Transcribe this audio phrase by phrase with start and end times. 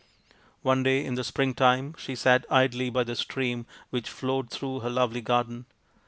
[0.63, 4.79] One day in the spring time she sat idly by the stream which flowed through
[4.79, 5.67] her lovely garden.